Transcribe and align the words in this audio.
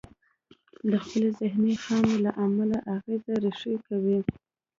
د 0.89 0.91
خپلې 1.03 1.29
ذهني 1.39 1.73
خامي 1.83 2.17
له 2.25 2.31
امله 2.45 2.77
اغېز 2.95 3.23
ريښې 3.43 3.75
کوي. 3.87 4.19